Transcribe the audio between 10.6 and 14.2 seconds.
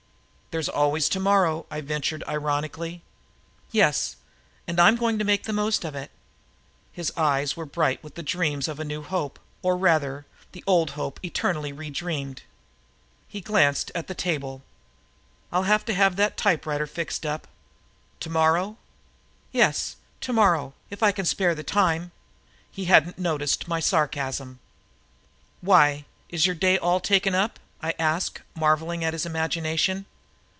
old hope eternally redreamed. He glanced at the